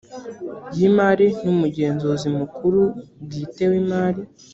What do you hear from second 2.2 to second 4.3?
mukuru bwite w imari